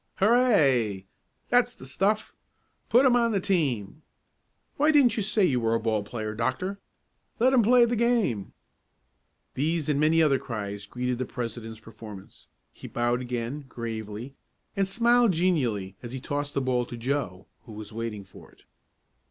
[0.15, 1.05] "Hurray!"
[1.49, 2.33] "That's the stuff!"
[2.89, 4.01] "Put him on the team!"
[4.77, 6.79] "Why didn't you say you were a ball player, Doctor?"
[7.39, 8.53] "Let him play the game!"
[9.53, 12.47] These and many other cries greeted the president's performance.
[12.73, 14.33] He bowed again, gravely,
[14.75, 18.63] and smiled genially as he tossed the ball to Joe, who was waiting for it.